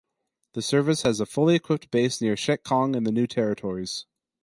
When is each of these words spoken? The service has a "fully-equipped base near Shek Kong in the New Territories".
The 0.53 0.63
service 0.63 1.03
has 1.03 1.19
a 1.19 1.27
"fully-equipped 1.27 1.91
base 1.91 2.21
near 2.21 2.35
Shek 2.35 2.63
Kong 2.63 2.95
in 2.95 3.03
the 3.03 3.11
New 3.11 3.27
Territories". 3.27 4.07